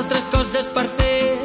[0.00, 1.36] altres coses per fer.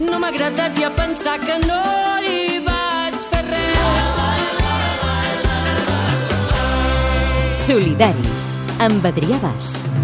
[0.00, 1.80] No m'ha agradat ja pensar que no
[2.24, 4.78] hi vaig fer res.
[7.66, 8.52] Solidaris,
[8.88, 9.99] amb Adrià Bas.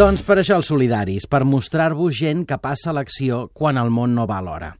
[0.00, 4.24] Doncs per això els solidaris, per mostrar-vos gent que passa l'acció quan el món no
[4.24, 4.70] va a l'hora.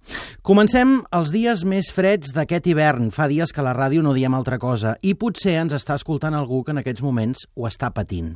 [0.40, 3.10] Comencem els dies més freds d'aquest hivern.
[3.12, 6.32] Fa dies que a la ràdio no diem altra cosa i potser ens està escoltant
[6.32, 8.32] algú que en aquests moments ho està patint.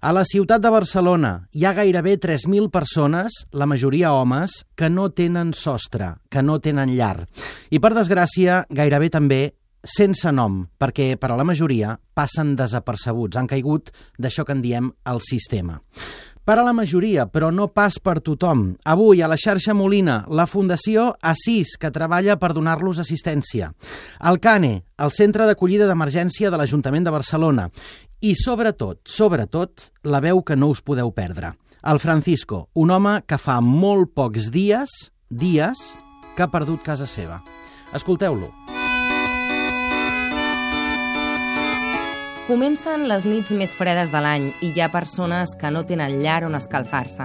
[0.00, 5.10] A la ciutat de Barcelona hi ha gairebé 3.000 persones, la majoria homes, que no
[5.12, 7.26] tenen sostre, que no tenen llar.
[7.68, 9.50] I per desgràcia, gairebé també
[9.82, 14.92] sense nom, perquè per a la majoria passen desapercebuts, han caigut d'això que en diem
[15.10, 15.80] el sistema.
[16.42, 18.64] Per a la majoria, però no pas per tothom.
[18.90, 23.70] Avui, a la xarxa Molina, la Fundació Assís, que treballa per donar-los assistència.
[24.26, 27.68] El CANE, el Centre d'Acollida d'Emergència de l'Ajuntament de Barcelona.
[28.18, 31.54] I, sobretot, sobretot, la veu que no us podeu perdre.
[31.86, 35.78] El Francisco, un home que fa molt pocs dies, dies,
[36.34, 37.38] que ha perdut casa seva.
[37.94, 38.71] Escolteu-lo.
[42.52, 46.42] Comencen les nits més fredes de l'any i hi ha persones que no tenen llar
[46.44, 47.24] on escalfar-se.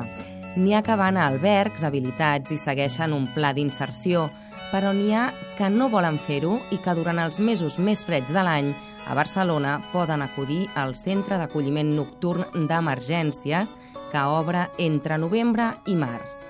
[0.55, 4.29] N'hi ha que van a albergs habilitats i segueixen un pla d'inserció,
[4.71, 5.25] però n'hi ha
[5.59, 8.71] que no volen fer-ho i que durant els mesos més freds de l'any
[9.03, 13.75] a Barcelona poden acudir al Centre d'Acolliment Nocturn d'Emergències
[14.13, 16.46] que obre entre novembre i març.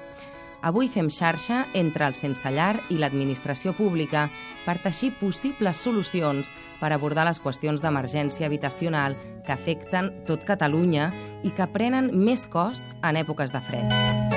[0.62, 4.28] Avui fem xarxa entre el sense llar i l'administració pública
[4.66, 6.50] per teixir possibles solucions
[6.82, 11.12] per abordar les qüestions d'emergència habitacional que afecten tot Catalunya
[11.44, 14.36] i que prenen més cost en èpoques de fred.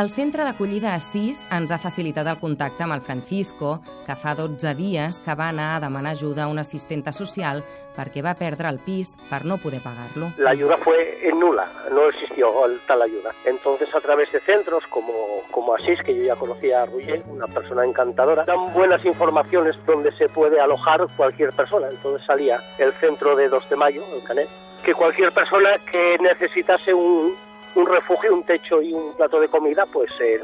[0.00, 4.70] El centre d'acollida Assís ens ha facilitat el contacte amb el Francisco, que fa 12
[4.78, 7.60] dies que va anar a demanar ajuda a una assistenta social
[7.96, 10.32] perquè va perdre el pis per no poder pagarlo.
[10.38, 12.48] La ayuda fue nula, no existió
[12.86, 13.30] tal ayuda.
[13.44, 15.12] Entonces, a través de centros como,
[15.50, 20.12] como Asís, que yo ya conocía a Ruyé, una persona encantadora, dan buenas informaciones donde
[20.12, 21.88] se puede alojar cualquier persona.
[21.90, 24.48] Entonces salía el centro de 2 de mayo, el Canet,
[24.84, 27.34] que cualquier persona que necesitase un,
[27.74, 30.40] un refugio, un techo y un plato de comida, pues eh,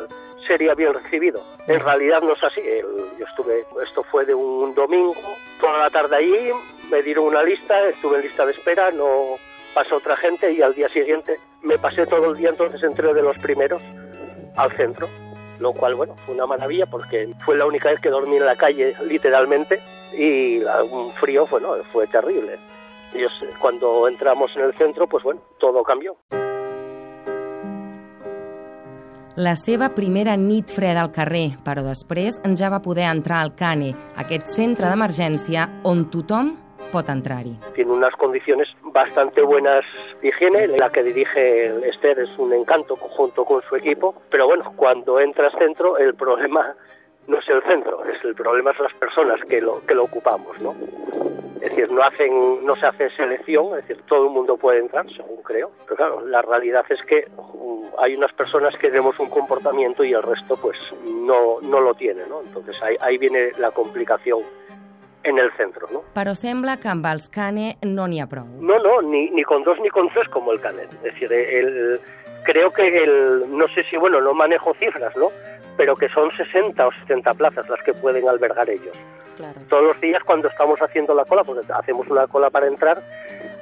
[0.46, 1.40] sería bien recibido.
[1.66, 2.60] En realidad no es así.
[2.60, 2.86] El,
[3.18, 5.14] yo estuve, esto fue de un domingo,
[5.60, 6.50] toda la tarde allí,
[6.90, 9.36] me dieron una lista, estuve en lista de espera, no
[9.74, 13.22] pasó otra gente y al día siguiente me pasé todo el día, entonces entré de
[13.22, 13.82] los primeros
[14.56, 15.08] al centro.
[15.58, 18.56] Lo cual, bueno, fue una maravilla porque fue la única vez que dormí en la
[18.56, 19.80] calle, literalmente,
[20.16, 20.58] y
[20.90, 22.58] un frío, bueno, fue terrible.
[23.58, 26.16] Cuando entramos en el centro, pues bueno, todo cambió.
[29.36, 33.92] la seva primera nit freda al carrer, però després ja va poder entrar al CANE,
[34.16, 36.54] aquest centre d'emergència on tothom
[36.86, 37.56] pot entrar-hi.
[37.74, 39.84] Tiene unas condiciones bastante buenas
[40.22, 44.72] de higiene, la que dirige Esther es un encanto junto con su equipo, pero bueno,
[44.76, 46.74] cuando entras dentro el problema
[47.26, 50.60] no es el centro, es el problema es las personas que lo, que lo ocupamos,
[50.62, 50.74] ¿no?
[51.60, 55.06] Es decir, no, hacen, no se hace selección, es decir, todo el mundo puede entrar,
[55.10, 59.28] según creo, pero claro, la realidad es que um, hay unas personas que tenemos un
[59.28, 62.42] comportamiento y el resto pues no, no lo tiene, ¿no?
[62.42, 64.40] Entonces ahí, ahí viene la complicación
[65.26, 66.02] en el centro, ¿no?
[66.14, 68.46] Però sembla que amb els CANE no n'hi ha prou.
[68.60, 70.86] No, no, ni, ni con dos ni con tres como el CANE.
[70.86, 72.00] Es decir, el,
[72.44, 75.28] creo que el, no sé si, bueno, no manejo cifras, ¿no?
[75.76, 78.96] pero que son 60 o 70 plazas las que pueden albergar ellos.
[79.36, 79.60] Claro.
[79.68, 83.02] Todos los días cuando estamos haciendo la cola, porque hacemos una cola para entrar,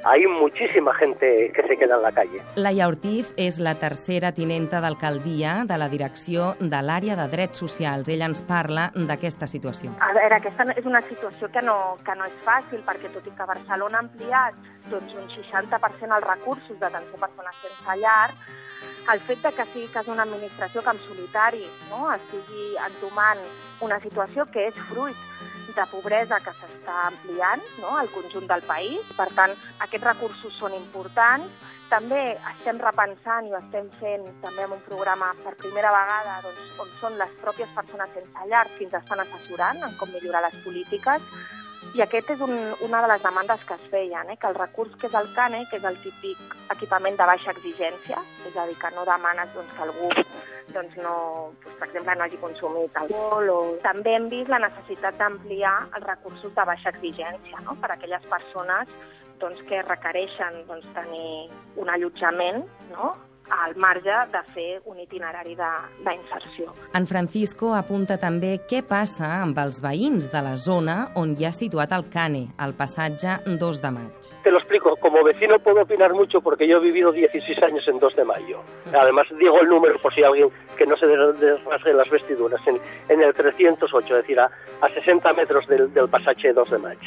[0.05, 2.41] hay muchísima gente que se queda en la calle.
[2.55, 8.07] Laia Ortiz és la tercera tinenta d'alcaldia de la direcció de l'àrea de drets socials.
[8.13, 9.95] Ella ens parla d'aquesta situació.
[9.99, 13.33] A veure, aquesta és una situació que no, que no és fàcil, perquè tot i
[13.33, 14.61] que Barcelona ha ampliat
[14.91, 18.29] doncs, un 60% els recursos d'atenció a persones sense llar,
[19.11, 23.41] el fet de que sigui quasi una administració que en solitari no, estigui entomant
[23.81, 25.17] una situació que és fruit
[25.75, 29.09] de pobresa que s'està ampliant no, al conjunt del país.
[29.17, 29.55] Per tant,
[29.85, 31.73] aquests recursos són importants.
[31.89, 32.21] També
[32.53, 36.95] estem repensant i ho estem fent també amb un programa per primera vegada doncs, on
[37.01, 41.29] són les pròpies persones sense llar que ens estan assessorant en com millorar les polítiques
[41.93, 42.53] i aquest és un,
[42.87, 44.37] una de les demandes que es feien, eh?
[44.41, 48.21] que el recurs que és el CANE, que és el típic equipament de baixa exigència,
[48.47, 50.09] és a dir, que no demanes doncs, que algú
[50.75, 51.15] doncs, no,
[51.63, 56.07] doncs, per exemple, no hagi consumit alcohol, o també hem vist la necessitat d'ampliar els
[56.07, 57.77] recursos de baixa exigència no?
[57.81, 58.91] per a aquelles persones
[59.39, 61.51] doncs, que requereixen doncs, tenir
[61.81, 63.13] un allotjament no?
[63.49, 66.73] Al marge de fer un itinerari d'inserció.
[66.93, 71.53] En Francisco apunta també què passa amb els veïns de la zona on hi ha
[71.55, 74.31] situat el CANE, al passatge 2 de maig.
[74.43, 77.99] Te lo explico, como vecino puedo opinar mucho porque yo he vivido 16 años en
[77.99, 78.61] 2 de mayo.
[78.93, 83.21] Además digo el número por si alguien que no se desrasgue las vestiduras, en, en
[83.21, 84.49] el 308, es decir, a,
[84.81, 86.99] a 60 metros del, del pasaje 2 de maig.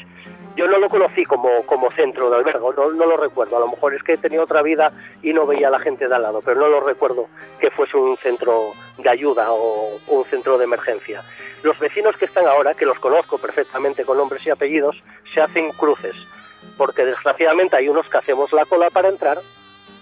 [0.58, 3.56] Yo no lo conocí como, como centro de albergo, no, no, lo recuerdo.
[3.56, 4.90] A lo mejor es que tenía otra vida
[5.22, 7.28] y no veía a la gente de al lado, pero no lo recuerdo
[7.60, 11.22] que fuese un centro de ayuda o un centro de emergencia.
[11.62, 15.00] Los vecinos que están ahora, que los conozco perfectamente con nombres y apellidos,
[15.32, 16.16] se hacen cruces,
[16.76, 19.38] porque desgraciadamente hay unos que hacemos la cola para entrar,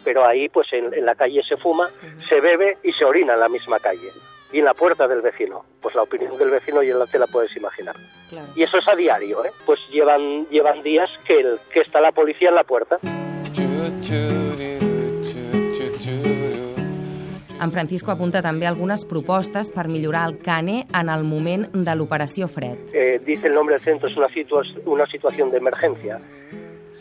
[0.04, 1.90] pero ahí pues en, en la calle se fuma,
[2.26, 4.10] se bebe y se orina en la misma calle
[4.52, 5.64] y en la puerta del vecino.
[5.80, 7.94] Pues la opinión del vecino ya te la puedes imaginar.
[8.30, 8.46] Claro.
[8.54, 9.50] Y eso es a diario, ¿eh?
[9.64, 12.98] Pues llevan, llevan días que, el, que está la policía en la puerta.
[17.58, 22.46] En Francisco apunta també algunes propostes per millorar el CANE en el moment de l'operació
[22.52, 22.92] Fred.
[22.92, 26.20] Eh, dice el nombre del centro, es una, situa una situación de emergencia.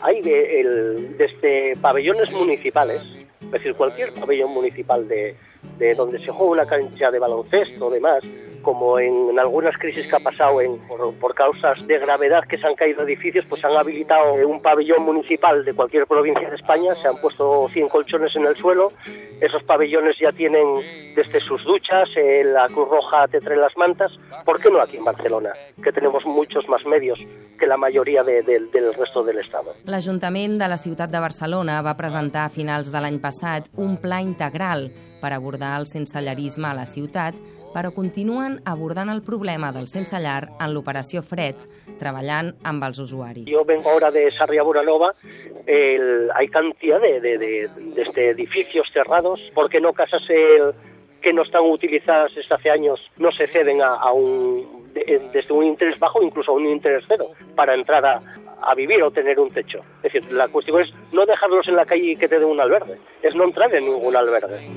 [0.00, 3.02] Hay de, el, desde pabellones municipales,
[3.40, 5.36] es decir, cualquier pabellón municipal de,
[5.78, 8.20] de donde se juega una cancha de baloncesto demás,
[8.62, 12.58] como en, en, algunas crisis que ha pasado en, por, por, causas de gravedad que
[12.58, 16.94] se han caído edificios, pues han habilitado un pabellón municipal de cualquier provincia de España,
[16.96, 18.92] se han puesto 100 colchones en el suelo,
[19.40, 24.12] esos pabellones ya tienen desde sus duchas, eh, la Cruz Roja te trae las mantas,
[24.44, 25.52] ¿por qué no aquí en Barcelona,
[25.82, 27.18] que tenemos muchos más medios
[27.58, 29.74] que la majoria de, de, del resto del Estado?
[29.84, 34.20] L'Ajuntament de la ciutat de Barcelona va presentar a finals de l'any passat un pla
[34.24, 34.90] integral
[35.20, 37.36] per abordar el sensellarisme a la ciutat
[37.76, 41.66] però continuen abordant el problema del sense llar en l'operació Fred,
[42.00, 43.44] treballant amb els usuaris.
[43.52, 45.12] Yo vengo ahora de Sarria Buranova,
[45.66, 50.72] el, hay cantidad de, de, de, de este edificios cerrados, porque no casas el,
[51.20, 55.52] que no están utilizadas desde hace años no se ceden a, a un, de, desde
[55.52, 58.22] un interés bajo incluso a un interés cero para entrar a,
[58.62, 59.80] a vivir o tener un techo.
[60.02, 62.60] Es decir, la cuestión es no dejarlos en la calle y que te den un
[62.60, 64.68] albergue, es no entrar en ningún albergue.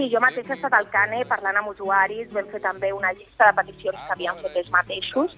[0.00, 3.50] Sí, jo mateixa he estat al CANE parlant amb usuaris, vam fer també una llista
[3.50, 5.34] de peticions que havien fet ells mateixos.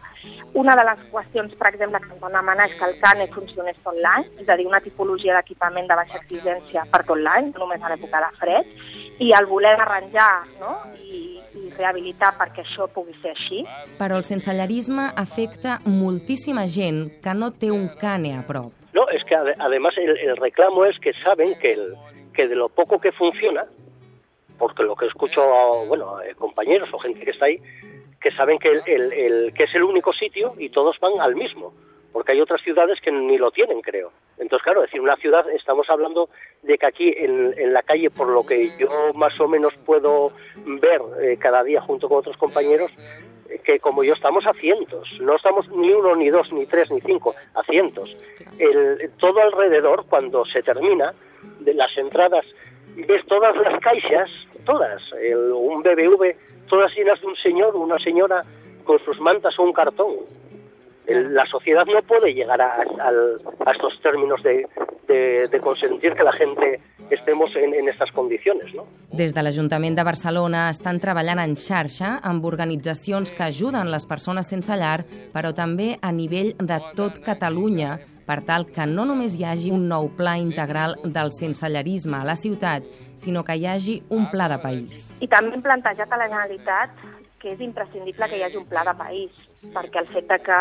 [0.60, 3.80] Una de les qüestions, per exemple, que ens van demanar és que el CANE funcionés
[3.82, 7.64] tot l'any, és a dir, una tipologia d'equipament de baixa exigència per tot l'any, no
[7.64, 8.70] només a l'època de fred,
[9.26, 10.30] i el voler arranjar
[10.60, 10.78] no?
[10.94, 13.66] I, i rehabilitar perquè això pugui ser així.
[13.98, 18.70] Però el sensellarisme afecta moltíssima gent que no té un CANE a prop.
[18.94, 21.96] No, es que además el, el reclamo es que saben que, el,
[22.32, 23.66] que de lo poco que funciona,
[24.58, 25.42] porque lo que escucho,
[25.86, 27.60] bueno, eh, compañeros o gente que está ahí,
[28.20, 31.34] que saben que, el, el, el, que es el único sitio y todos van al
[31.34, 31.72] mismo,
[32.12, 34.12] porque hay otras ciudades que ni lo tienen, creo.
[34.38, 36.28] Entonces, claro, es decir, una ciudad, estamos hablando
[36.62, 40.32] de que aquí en, en la calle, por lo que yo más o menos puedo
[40.64, 42.92] ver eh, cada día junto con otros compañeros,
[43.48, 46.90] eh, que como yo estamos a cientos, no estamos ni uno, ni dos, ni tres,
[46.90, 48.16] ni cinco, a cientos.
[48.58, 51.14] El, todo alrededor, cuando se termina,
[51.60, 52.44] de las entradas
[52.96, 54.30] ves todas las caixas,
[54.64, 56.36] todas, el, un BBV,
[56.68, 58.42] todas llenas de un señor una señora
[58.84, 60.14] con sus mantas o un cartón.
[61.06, 63.10] El, la sociedad no puede llegar a, a,
[63.66, 64.66] a estos términos de,
[65.08, 66.80] de, de, consentir que la gente
[67.10, 68.72] estemos en, en estas condiciones.
[68.72, 68.86] No?
[69.10, 74.48] Des de l'Ajuntament de Barcelona estan treballant en xarxa amb organitzacions que ajuden les persones
[74.48, 75.02] sense llar,
[75.34, 79.88] però també a nivell de tot Catalunya, per tal que no només hi hagi un
[79.90, 82.86] nou pla integral del sensellarisme a la ciutat,
[83.16, 85.10] sinó que hi hagi un pla de país.
[85.20, 87.02] I també hem plantejat a la Generalitat
[87.42, 89.38] que és imprescindible que hi hagi un pla de país,
[89.74, 90.58] perquè el fet de que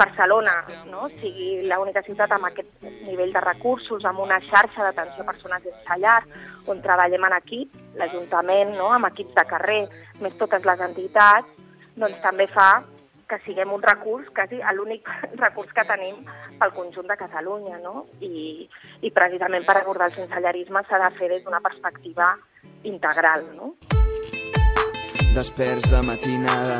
[0.00, 0.54] Barcelona
[0.88, 2.72] no, sigui l'única ciutat amb aquest
[3.04, 6.22] nivell de recursos, amb una xarxa d'atenció a persones sense llar,
[6.72, 9.80] on treballem en equip, l'Ajuntament, no, amb equips de carrer,
[10.24, 11.52] més totes les entitats,
[12.00, 12.70] doncs també fa
[13.28, 15.08] que siguem un recurs, quasi l'únic
[15.44, 16.22] recurs que tenim
[16.60, 18.06] pel conjunt de Catalunya, no?
[18.20, 18.68] I,
[19.02, 22.34] i precisament per abordar el sensellarisme s'ha de fer des d'una perspectiva
[22.84, 23.74] integral, no?
[25.36, 26.78] Desperts de matinada,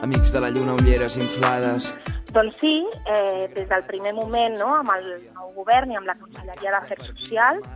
[0.00, 1.92] amics de la lluna, ulleres inflades,
[2.38, 6.14] doncs sí, eh, des del primer moment, no, amb el nou govern i amb la
[6.20, 7.66] Conselleria d'Afers Socials,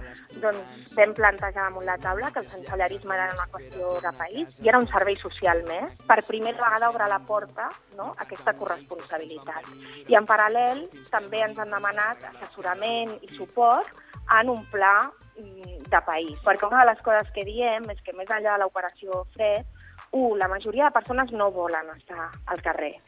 [0.45, 4.71] doncs vam plantejar damunt la taula que el sensellarisme era una qüestió de país i
[4.71, 5.99] era un servei social més.
[6.07, 9.66] Per primera vegada obre la porta no, aquesta corresponsabilitat.
[10.07, 13.90] I en paral·lel també ens han demanat assessorament i suport
[14.38, 14.95] en un pla
[15.42, 16.37] mm, de país.
[16.47, 19.66] Perquè una de les coses que diem és que més enllà de l'operació Fred,
[20.12, 23.00] un, la majoria de persones no volen estar al carrer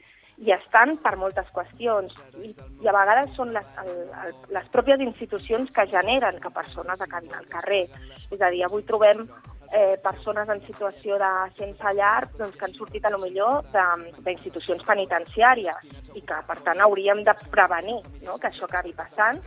[0.44, 2.12] i estan per moltes qüestions.
[2.42, 2.52] I,
[2.84, 3.90] i a vegades són les, el,
[4.26, 7.86] el, les pròpies institucions que generen que persones acabin al carrer.
[8.28, 9.24] És a dir, avui trobem
[9.72, 14.84] eh, persones en situació de sense llar doncs, que han sortit a lo millor d'institucions
[14.86, 15.80] penitenciàries
[16.14, 18.36] i que, per tant, hauríem de prevenir no?
[18.36, 19.40] que això acabi passant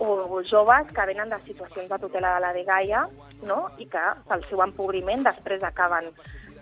[0.00, 3.06] o joves que venen de situacions de tutela de la dgaia
[3.46, 3.66] no?
[3.78, 6.08] i que pel seu empobriment després acaben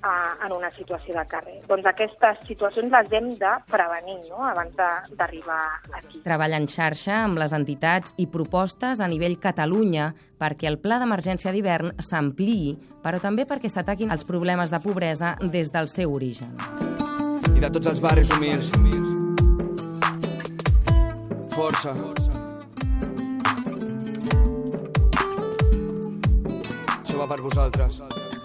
[0.03, 0.15] a,
[0.47, 1.59] en una situació de carrer.
[1.69, 4.43] Doncs aquestes situacions les hem de prevenir no?
[4.47, 5.61] abans d'arribar
[5.93, 6.23] aquí.
[6.25, 11.53] Treballa en xarxa amb les entitats i propostes a nivell Catalunya perquè el pla d'emergència
[11.55, 16.55] d'hivern s'ampliï, però també perquè s'ataquin els problemes de pobresa des del seu origen.
[17.57, 18.71] I de tots els barris humils.
[21.59, 21.91] Força.
[27.03, 27.99] Això va per vosaltres.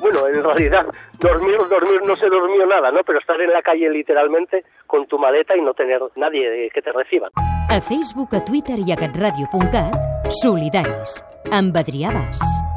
[0.03, 0.85] Bueno, en realidad
[1.19, 2.99] dormir, dormir no se durmió nada, ¿no?
[3.05, 6.91] Pero estar en la calle literalmente con tu maleta y no tener nadie que te
[6.91, 7.29] reciba.
[7.69, 12.72] A Facebook, a Twitter i a catradio.cat, Solidaris, amb Adrià Bas.